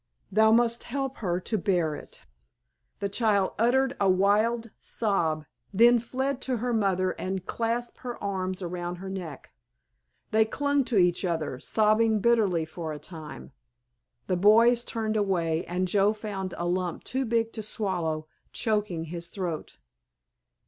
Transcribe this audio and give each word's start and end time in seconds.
Thou 0.31 0.51
must 0.51 0.85
help 0.85 1.17
her 1.17 1.39
to 1.41 1.59
bear 1.59 1.93
it." 1.95 2.25
The 3.01 3.07
child 3.07 3.51
uttered 3.59 3.95
a 4.01 4.09
wild 4.09 4.71
sob, 4.79 5.45
then 5.71 5.99
fled 5.99 6.41
to 6.41 6.57
her 6.57 6.73
mother 6.73 7.11
and 7.19 7.45
clasped 7.45 7.99
her 7.99 8.17
arms 8.17 8.63
about 8.63 8.97
her 8.97 9.11
neck. 9.11 9.51
They 10.31 10.43
clung 10.43 10.85
to 10.85 10.97
each 10.97 11.23
other 11.23 11.59
sobbing 11.59 12.17
bitterly 12.19 12.65
for 12.65 12.91
a 12.91 12.97
time. 12.97 13.51
The 14.25 14.37
boys 14.37 14.83
turned 14.83 15.17
away, 15.17 15.65
and 15.65 15.87
Joe 15.87 16.13
found 16.13 16.55
a 16.57 16.65
lump 16.65 17.03
too 17.03 17.23
big 17.23 17.53
to 17.53 17.61
swallow 17.61 18.27
choking 18.51 19.03
his 19.03 19.27
throat. 19.27 19.77